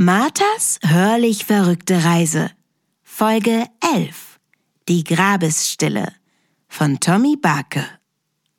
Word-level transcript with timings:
Marthas 0.00 0.78
hörlich 0.86 1.44
verrückte 1.44 2.04
Reise. 2.04 2.52
Folge 3.02 3.64
11. 3.96 4.38
Die 4.88 5.02
Grabesstille 5.02 6.12
von 6.68 7.00
Tommy 7.00 7.34
Barke. 7.34 7.84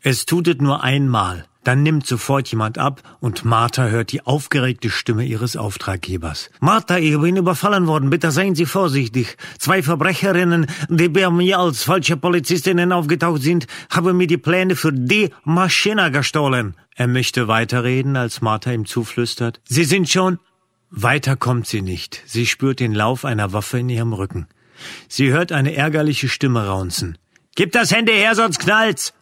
Es 0.00 0.26
tutet 0.26 0.62
nur 0.62 0.84
einmal, 0.84 1.46
dann 1.64 1.82
nimmt 1.82 2.06
sofort 2.06 2.46
jemand 2.52 2.78
ab 2.78 3.02
und 3.18 3.44
Martha 3.44 3.88
hört 3.88 4.12
die 4.12 4.24
aufgeregte 4.24 4.90
Stimme 4.90 5.24
ihres 5.24 5.56
Auftraggebers. 5.56 6.50
Martha, 6.60 6.98
ich 6.98 7.18
bin 7.18 7.36
überfallen 7.36 7.88
worden, 7.88 8.10
bitte 8.10 8.30
seien 8.30 8.54
Sie 8.54 8.64
vorsichtig. 8.64 9.36
Zwei 9.58 9.82
Verbrecherinnen, 9.82 10.68
die 10.88 11.08
bei 11.08 11.28
mir 11.30 11.58
als 11.58 11.82
falsche 11.82 12.16
Polizistinnen 12.16 12.92
aufgetaucht 12.92 13.42
sind, 13.42 13.66
haben 13.90 14.16
mir 14.16 14.28
die 14.28 14.38
Pläne 14.38 14.76
für 14.76 14.92
die 14.92 15.30
Maschine 15.42 16.12
gestohlen. 16.12 16.76
Er 16.94 17.08
möchte 17.08 17.48
weiterreden, 17.48 18.14
als 18.14 18.40
Martha 18.40 18.70
ihm 18.70 18.86
zuflüstert. 18.86 19.60
Sie 19.64 19.82
sind 19.82 20.08
schon 20.08 20.38
weiter 20.96 21.36
kommt 21.36 21.66
sie 21.66 21.82
nicht. 21.82 22.22
Sie 22.26 22.46
spürt 22.46 22.80
den 22.80 22.94
Lauf 22.94 23.24
einer 23.24 23.52
Waffe 23.52 23.78
in 23.78 23.88
ihrem 23.88 24.12
Rücken. 24.12 24.46
Sie 25.08 25.32
hört 25.32 25.52
eine 25.52 25.74
ärgerliche 25.74 26.28
Stimme 26.28 26.66
raunzen. 26.66 27.18
Gib 27.56 27.72
das 27.72 27.92
Handy 27.92 28.12
her, 28.12 28.34
sonst 28.34 28.58
knallt's! 28.58 29.12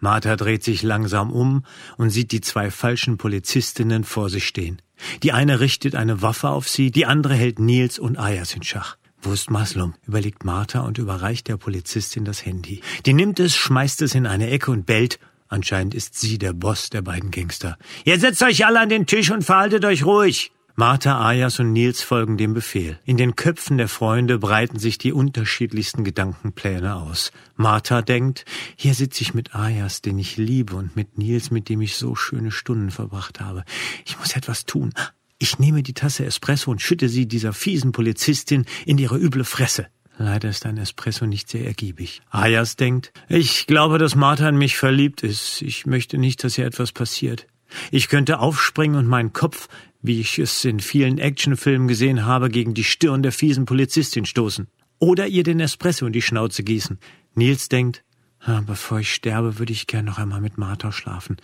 Martha 0.00 0.36
dreht 0.36 0.62
sich 0.62 0.82
langsam 0.82 1.32
um 1.32 1.64
und 1.96 2.10
sieht 2.10 2.30
die 2.30 2.40
zwei 2.40 2.70
falschen 2.70 3.18
Polizistinnen 3.18 4.04
vor 4.04 4.30
sich 4.30 4.46
stehen. 4.46 4.80
Die 5.22 5.32
eine 5.32 5.60
richtet 5.60 5.94
eine 5.94 6.22
Waffe 6.22 6.50
auf 6.50 6.68
sie, 6.68 6.90
die 6.90 7.06
andere 7.06 7.34
hält 7.34 7.58
Nils 7.58 7.98
und 7.98 8.16
Ayas 8.16 8.54
in 8.54 8.62
Schach. 8.62 8.96
Wo 9.20 9.32
ist 9.32 9.50
Maslum? 9.50 9.94
überlegt 10.06 10.44
Martha 10.44 10.80
und 10.80 10.98
überreicht 10.98 11.48
der 11.48 11.56
Polizistin 11.56 12.24
das 12.24 12.44
Handy. 12.44 12.80
Die 13.06 13.12
nimmt 13.12 13.40
es, 13.40 13.56
schmeißt 13.56 14.02
es 14.02 14.14
in 14.14 14.26
eine 14.26 14.50
Ecke 14.50 14.70
und 14.70 14.86
bellt. 14.86 15.18
Anscheinend 15.48 15.94
ist 15.94 16.18
sie 16.18 16.38
der 16.38 16.52
Boss 16.52 16.90
der 16.90 17.02
beiden 17.02 17.30
Gangster. 17.30 17.76
Jetzt 18.04 18.20
setzt 18.20 18.42
euch 18.42 18.64
alle 18.66 18.80
an 18.80 18.88
den 18.88 19.06
Tisch 19.06 19.30
und 19.30 19.42
verhaltet 19.42 19.84
euch 19.84 20.04
ruhig. 20.04 20.52
Martha, 20.80 21.20
Ayas 21.20 21.58
und 21.58 21.72
Nils 21.72 22.02
folgen 22.02 22.36
dem 22.36 22.54
Befehl. 22.54 23.00
In 23.04 23.16
den 23.16 23.34
Köpfen 23.34 23.78
der 23.78 23.88
Freunde 23.88 24.38
breiten 24.38 24.78
sich 24.78 24.96
die 24.96 25.12
unterschiedlichsten 25.12 26.04
Gedankenpläne 26.04 26.94
aus. 26.94 27.32
Martha 27.56 28.00
denkt, 28.00 28.44
hier 28.76 28.94
sitze 28.94 29.22
ich 29.22 29.34
mit 29.34 29.56
Ayas, 29.56 30.02
den 30.02 30.20
ich 30.20 30.36
liebe, 30.36 30.76
und 30.76 30.94
mit 30.94 31.18
Nils, 31.18 31.50
mit 31.50 31.68
dem 31.68 31.80
ich 31.80 31.96
so 31.96 32.14
schöne 32.14 32.52
Stunden 32.52 32.92
verbracht 32.92 33.40
habe. 33.40 33.64
Ich 34.06 34.20
muss 34.20 34.36
etwas 34.36 34.66
tun. 34.66 34.94
Ich 35.38 35.58
nehme 35.58 35.82
die 35.82 35.94
Tasse 35.94 36.24
Espresso 36.24 36.70
und 36.70 36.80
schütte 36.80 37.08
sie 37.08 37.26
dieser 37.26 37.52
fiesen 37.52 37.90
Polizistin 37.90 38.64
in 38.86 38.98
ihre 38.98 39.18
üble 39.18 39.42
Fresse. 39.42 39.88
Leider 40.16 40.48
ist 40.48 40.64
ein 40.64 40.76
Espresso 40.76 41.26
nicht 41.26 41.48
sehr 41.48 41.66
ergiebig. 41.66 42.22
Ayas 42.30 42.76
denkt, 42.76 43.12
ich 43.28 43.66
glaube, 43.66 43.98
dass 43.98 44.14
Martha 44.14 44.48
in 44.48 44.56
mich 44.56 44.76
verliebt 44.76 45.24
ist. 45.24 45.60
Ich 45.60 45.86
möchte 45.86 46.18
nicht, 46.18 46.44
dass 46.44 46.56
ihr 46.56 46.66
etwas 46.66 46.92
passiert. 46.92 47.48
Ich 47.90 48.08
könnte 48.08 48.38
aufspringen 48.38 48.96
und 48.96 49.06
meinen 49.06 49.32
Kopf 49.32 49.68
wie 50.00 50.20
ich 50.20 50.38
es 50.38 50.64
in 50.64 50.80
vielen 50.80 51.18
Actionfilmen 51.18 51.88
gesehen 51.88 52.24
habe, 52.24 52.48
gegen 52.48 52.74
die 52.74 52.84
Stirn 52.84 53.22
der 53.22 53.32
fiesen 53.32 53.66
Polizistin 53.66 54.26
stoßen. 54.26 54.68
Oder 54.98 55.26
ihr 55.26 55.42
den 55.42 55.60
Espresso 55.60 56.06
in 56.06 56.12
die 56.12 56.22
Schnauze 56.22 56.62
gießen. 56.62 56.98
Nils 57.34 57.68
denkt, 57.68 58.04
bevor 58.66 59.00
ich 59.00 59.12
sterbe, 59.12 59.58
würde 59.58 59.72
ich 59.72 59.86
gern 59.86 60.04
noch 60.04 60.18
einmal 60.18 60.40
mit 60.40 60.58
Martha 60.58 60.92
schlafen. 60.92 61.36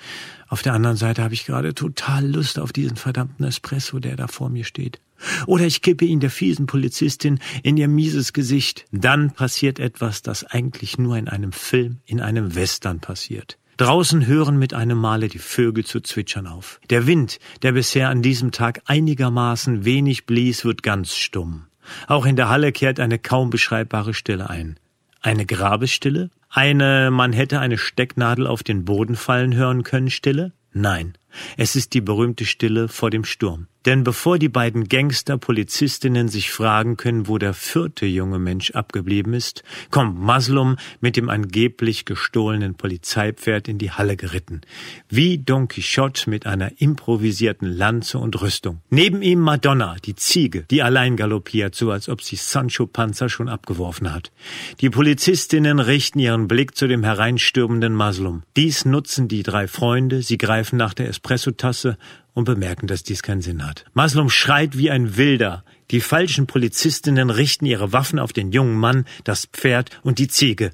Auf 0.49 0.63
der 0.63 0.73
anderen 0.73 0.97
Seite 0.97 1.23
habe 1.23 1.35
ich 1.35 1.47
gerade 1.47 1.75
total 1.75 2.27
Lust 2.27 2.59
auf 2.59 2.73
diesen 2.73 2.97
verdammten 2.97 3.45
Espresso, 3.45 3.99
der 3.99 4.17
da 4.17 4.27
vor 4.29 4.49
mir 4.49 4.65
steht. 4.65 5.01
Oder 5.47 5.67
ich 5.67 5.83
kippe 5.83 6.05
ihn 6.05 6.21
der 6.21 6.31
fiesen 6.31 6.67
Polizistin 6.67 7.39
in 7.63 7.77
ihr 7.77 7.89
mieses 7.89 8.33
Gesicht. 8.33 8.85
Dann 8.91 9.31
passiert 9.31 9.79
etwas, 9.79 10.23
das 10.23 10.45
eigentlich 10.45 10.99
nur 10.99 11.17
in 11.17 11.29
einem 11.29 11.53
Film, 11.53 11.99
in 12.05 12.21
einem 12.21 12.55
Western 12.55 13.01
passiert. 13.01 13.59
Draußen 13.77 14.27
hören 14.27 14.59
mit 14.59 14.75
einem 14.75 14.99
Male 14.99 15.29
die 15.29 15.39
Vögel 15.39 15.85
zu 15.85 16.01
zwitschern 16.01 16.47
auf. 16.47 16.81
Der 16.91 17.07
Wind, 17.07 17.39
der 17.63 17.73
bisher 17.73 18.09
an 18.09 18.23
diesem 18.23 18.53
Tag 18.53 18.83
einigermaßen 18.87 19.85
wenig 19.85 20.27
blies, 20.27 20.65
wird 20.65 20.83
ganz 20.83 21.15
stumm. 21.15 21.67
Auch 22.07 22.27
in 22.27 22.37
der 22.37 22.49
Halle 22.49 22.73
kehrt 22.73 23.01
eine 23.01 23.19
kaum 23.19 23.51
beschreibbare 23.51 24.15
Stille 24.15 24.49
ein. 24.49 24.79
Eine 25.21 25.47
Grabesstille? 25.47 26.31
Eine 26.51 27.11
man 27.11 27.33
hätte 27.33 27.59
eine 27.59 27.79
Stecknadel 27.79 28.47
auf 28.47 28.63
den 28.63 28.85
Boden 28.85 29.17
fallen 29.17 29.55
hören 29.55 29.83
können 29.83 30.11
Stille? 30.11 30.53
Nein, 30.73 31.15
es 31.57 31.77
ist 31.77 31.95
die 31.95 32.01
berühmte 32.01 32.45
Stille 32.45 32.89
vor 32.89 33.11
dem 33.11 33.25
Sturm. 33.25 33.69
Denn 33.85 34.03
bevor 34.03 34.39
die 34.39 34.49
beiden 34.49 34.89
Gangster-Polizistinnen 34.89 36.29
sich 36.29 36.51
fragen 36.51 36.97
können, 36.97 37.29
wo 37.29 37.37
der 37.37 37.53
vierte 37.53 38.07
junge 38.07 38.39
Mensch 38.39 38.71
abgeblieben 38.71 39.35
ist, 39.35 39.63
kommt 39.91 40.19
Maslum 40.19 40.77
mit 41.01 41.17
dem 41.17 41.29
angeblich 41.29 42.07
gestohlenen 42.07 42.77
Polizeipferd 42.77 43.69
in 43.69 43.77
die 43.77 43.91
Halle 43.91 44.17
geritten. 44.17 44.63
Wie 45.11 45.37
Don 45.37 45.69
Quixote 45.69 46.31
mit 46.31 46.47
einer 46.47 46.81
improvisierten 46.81 47.69
Lanze 47.69 48.19
und 48.19 48.41
Rüstung. 48.41 48.81
Neben 48.89 49.21
ihm 49.21 49.41
Madonna, 49.41 49.97
die 50.03 50.15
Ziege, 50.15 50.65
die 50.71 50.83
allein 50.83 51.17
galoppiert, 51.17 51.75
so 51.75 51.91
als 51.91 52.09
ob 52.09 52.23
sie 52.23 52.37
Sancho 52.37 52.87
Panza 52.87 53.29
schon 53.29 53.51
abgeworfen 53.51 54.15
hat. 54.15 54.33
Die 54.81 54.89
Polizistinnen 54.89 55.79
richten 55.79 56.21
ihren 56.21 56.49
Blick 56.49 56.75
zu 56.75 56.87
dem 56.87 57.05
hereinstürmenden 57.05 57.93
Maslum. 57.93 58.45
Dies 58.57 58.87
nutzen 58.87 59.29
die 59.29 59.43
drei 59.43 59.69
Freunde, 59.69 60.23
sie 60.23 60.39
greifen 60.39 60.79
nach 60.79 60.95
der 60.95 61.09
Espressotasse 61.25 61.97
und 62.35 62.45
bemerken, 62.45 62.87
dass 62.87 63.03
dies 63.03 63.23
keinen 63.23 63.41
Sinn 63.41 63.67
hat. 63.67 63.87
Maslum 63.95 64.29
schreit 64.29 64.77
wie 64.77 64.91
ein 64.91 65.17
Wilder. 65.17 65.65
Die 65.91 66.01
falschen 66.01 66.47
Polizistinnen 66.47 67.31
richten 67.31 67.65
ihre 67.67 67.93
Waffen 67.93 68.19
auf 68.19 68.33
den 68.33 68.53
jungen 68.53 68.77
Mann, 68.77 69.07
das 69.25 69.47
Pferd 69.47 69.91
und 70.03 70.19
die 70.19 70.29
Ziege. 70.29 70.71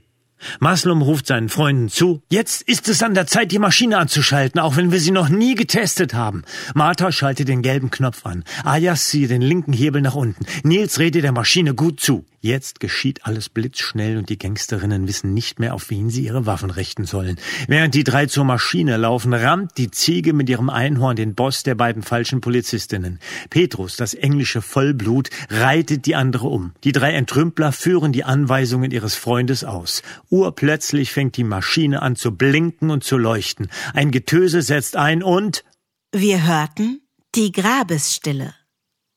Maslum 0.59 1.03
ruft 1.03 1.27
seinen 1.27 1.49
Freunden 1.49 1.89
zu, 1.89 2.23
jetzt 2.31 2.63
ist 2.63 2.89
es 2.89 3.03
an 3.03 3.15
der 3.15 3.27
Zeit, 3.27 3.53
die 3.53 3.59
Maschine 3.59 3.99
anzuschalten, 3.99 4.61
auch 4.61 4.77
wenn 4.77 4.93
wir 4.93 5.01
sie 5.01 5.11
noch 5.11 5.29
nie 5.29 5.55
getestet 5.55 6.15
haben. 6.15 6.43
Martha 6.75 7.13
schaltet 7.13 7.49
den 7.49 7.63
gelben 7.63 7.91
Knopf 7.91 8.25
an. 8.27 8.45
Ayas 8.65 9.09
ziehe 9.09 9.29
den 9.29 9.43
linken 9.43 9.73
Hebel 9.73 10.03
nach 10.03 10.15
unten. 10.15 10.45
Nils 10.63 10.99
rede 10.99 11.23
der 11.23 11.33
Maschine 11.33 11.75
gut 11.75 12.01
zu. 12.01 12.25
Jetzt 12.43 12.81
geschieht 12.81 13.27
alles 13.27 13.51
blitzschnell 13.51 14.17
und 14.17 14.31
die 14.31 14.39
Gangsterinnen 14.39 15.07
wissen 15.07 15.35
nicht 15.35 15.61
mehr, 15.61 15.75
auf 15.75 15.91
wen 15.91 16.09
sie 16.09 16.25
ihre 16.25 16.47
Waffen 16.47 16.71
richten 16.71 17.05
sollen. 17.05 17.37
Während 17.69 17.95
die 17.95 18.03
drei 18.03 18.25
zur 18.25 18.45
Maschine 18.45 18.97
laufen, 18.97 19.35
rammt 19.35 19.77
die 19.77 19.91
Ziege 19.91 20.33
mit 20.33 20.49
ihrem 20.49 20.71
Einhorn 20.71 21.17
den 21.17 21.35
Boss 21.35 21.65
der 21.65 21.75
beiden 21.75 22.03
falschen 22.03 22.41
Polizistinnen. 22.41 23.19
Petrus, 23.51 23.97
das 23.97 24.15
englische 24.15 24.63
Vollblut, 24.63 25.29
reitet 25.51 26.07
die 26.07 26.15
andere 26.15 26.49
um. 26.49 26.73
Die 26.83 26.93
drei 26.93 27.13
Entrümpler 27.13 27.73
führen 27.73 28.13
die 28.13 28.25
Anweisungen 28.25 28.91
ihres 28.91 29.17
Freundes 29.17 29.63
aus. 29.63 30.03
Urplötzlich 30.31 31.13
fängt 31.13 31.37
die 31.37 31.45
Maschine 31.45 32.03
an 32.03 32.15
zu 32.15 32.33
blinken 32.33 32.91
und 32.91 33.03
zu 33.03 33.19
leuchten. 33.19 33.69
Ein 33.95 34.13
Getöse 34.13 34.63
setzt 34.63 34.97
ein 34.97 35.23
und 35.23 35.65
Wir 36.13 36.47
hörten 36.47 37.03
Die 37.35 37.51
Grabesstille 37.53 38.55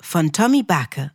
von 0.02 0.34
Tommy 0.34 0.64
Barke. 0.64 1.12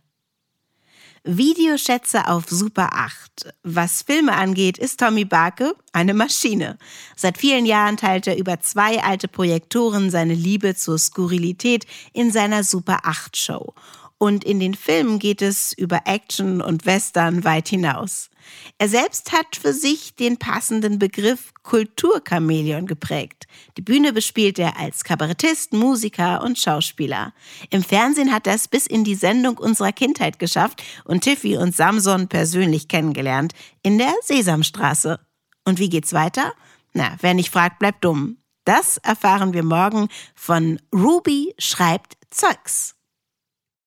Videoschätze 1.25 2.27
auf 2.27 2.45
Super 2.49 2.93
8. 2.93 3.53
Was 3.63 4.03
Filme 4.03 4.35
angeht, 4.35 4.77
ist 4.77 5.01
Tommy 5.01 5.25
Barke 5.25 5.75
eine 5.91 6.13
Maschine. 6.13 6.77
Seit 7.17 7.37
vielen 7.37 7.65
Jahren 7.65 7.97
teilt 7.97 8.25
er 8.25 8.37
über 8.37 8.61
zwei 8.61 9.03
alte 9.03 9.27
Projektoren 9.27 10.09
seine 10.11 10.33
Liebe 10.33 10.75
zur 10.75 10.97
Skurrilität 10.97 11.85
in 12.13 12.31
seiner 12.31 12.63
Super 12.63 13.01
8 13.03 13.35
Show. 13.35 13.73
Und 14.21 14.43
in 14.43 14.59
den 14.59 14.75
Filmen 14.75 15.17
geht 15.17 15.41
es 15.41 15.71
über 15.71 16.01
Action 16.03 16.61
und 16.61 16.85
Western 16.85 17.45
weit 17.45 17.69
hinaus. 17.69 18.29
Er 18.77 18.89
selbst 18.89 19.31
hat 19.31 19.55
für 19.55 19.71
sich 19.71 20.13
den 20.13 20.35
passenden 20.37 20.99
Begriff 20.99 21.53
Kulturchamäleon 21.63 22.85
geprägt. 22.85 23.45
Die 23.77 23.81
Bühne 23.81 24.11
bespielt 24.11 24.59
er 24.59 24.77
als 24.77 25.05
Kabarettist, 25.05 25.71
Musiker 25.71 26.43
und 26.43 26.59
Schauspieler. 26.59 27.33
Im 27.69 27.81
Fernsehen 27.81 28.33
hat 28.33 28.45
er 28.45 28.55
es 28.55 28.67
bis 28.67 28.87
in 28.87 29.05
die 29.05 29.15
Sendung 29.15 29.57
unserer 29.57 29.93
Kindheit 29.93 30.37
geschafft 30.37 30.83
und 31.05 31.21
Tiffy 31.23 31.55
und 31.55 31.73
Samson 31.73 32.27
persönlich 32.27 32.89
kennengelernt 32.89 33.53
in 33.83 33.97
der 33.97 34.13
Sesamstraße. 34.21 35.21
Und 35.63 35.79
wie 35.79 35.89
geht's 35.89 36.11
weiter? 36.11 36.51
Na, 36.91 37.15
wer 37.21 37.33
nicht 37.33 37.51
fragt, 37.51 37.79
bleibt 37.79 38.03
dumm. 38.03 38.37
Das 38.65 38.97
erfahren 38.97 39.53
wir 39.53 39.63
morgen 39.63 40.09
von 40.35 40.81
Ruby 40.93 41.55
schreibt 41.57 42.17
Zeugs. 42.31 42.98